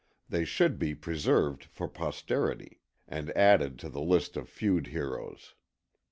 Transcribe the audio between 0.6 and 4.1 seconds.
be preserved for posterity, and added to the